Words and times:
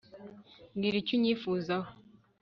mbwira 0.75 0.95
icyo 0.99 1.13
unyifuzaho 1.17 1.89